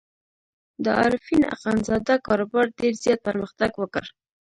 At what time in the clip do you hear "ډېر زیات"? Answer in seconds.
2.79-3.19